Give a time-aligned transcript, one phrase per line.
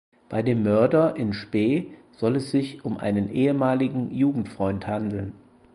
[0.29, 5.33] Bei dem Mörder in spe soll es sich um einen ehemaligen Jugendfreund handeln.